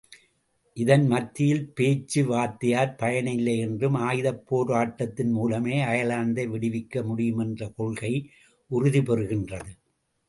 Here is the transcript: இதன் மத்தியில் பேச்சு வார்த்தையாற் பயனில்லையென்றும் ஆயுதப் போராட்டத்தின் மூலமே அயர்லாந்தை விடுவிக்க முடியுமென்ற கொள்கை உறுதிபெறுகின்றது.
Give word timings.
இதன் 0.77 1.03
மத்தியில் 1.07 1.73
பேச்சு 1.73 2.21
வார்த்தையாற் 2.23 2.95
பயனில்லையென்றும் 3.01 3.97
ஆயுதப் 3.99 4.41
போராட்டத்தின் 4.47 5.31
மூலமே 5.31 5.77
அயர்லாந்தை 5.83 6.45
விடுவிக்க 6.47 7.03
முடியுமென்ற 7.03 7.69
கொள்கை 7.75 8.13
உறுதிபெறுகின்றது. 8.71 9.71